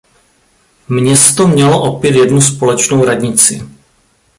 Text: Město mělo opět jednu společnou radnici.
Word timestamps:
Město 0.89 1.47
mělo 1.47 1.81
opět 1.83 2.15
jednu 2.15 2.41
společnou 2.41 3.05
radnici. 3.05 3.61